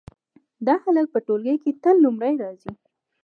[0.65, 2.71] دا هلک په ټولګي کې تل لومړی راځي